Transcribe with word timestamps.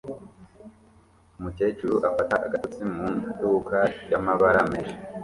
Umukecuru 1.37 1.95
afata 2.09 2.35
agatotsi 2.45 2.81
mu 2.93 3.05
iduka 3.33 3.77
ryamabara 4.03 4.61
menshi 4.71 4.95